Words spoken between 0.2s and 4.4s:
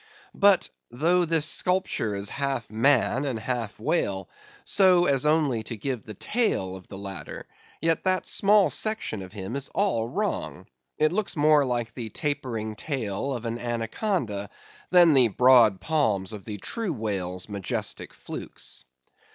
But though this sculpture is half man and half whale,